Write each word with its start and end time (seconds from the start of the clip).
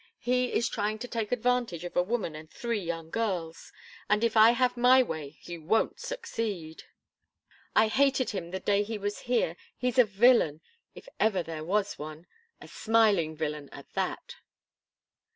He 0.17 0.51
is 0.51 0.67
trying 0.67 0.97
to 0.97 1.07
take 1.07 1.31
advantage 1.31 1.83
of 1.83 1.95
a 1.95 2.01
woman 2.01 2.33
and 2.35 2.49
three 2.49 2.79
young 2.79 3.11
girls, 3.11 3.71
and 4.09 4.23
if 4.23 4.35
I 4.35 4.49
have 4.49 4.75
my 4.75 5.03
way, 5.03 5.37
he 5.39 5.59
won't 5.59 5.99
succeed! 5.99 6.85
I 7.75 7.87
hated 7.87 8.31
him 8.31 8.49
the 8.49 8.59
day 8.59 8.81
he 8.81 8.97
was 8.97 9.19
here 9.29 9.55
he's 9.77 9.99
a 9.99 10.03
villain, 10.03 10.61
if 10.95 11.07
ever 11.19 11.43
there 11.43 11.63
was 11.63 11.99
one, 11.99 12.25
a 12.59 12.67
smiling 12.67 13.35
villain 13.35 13.69
at 13.71 13.93
that." 13.93 14.37